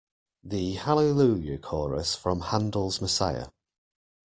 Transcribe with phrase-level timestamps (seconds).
[0.43, 3.49] The Hallelujah Chorus from Handel's Messiah.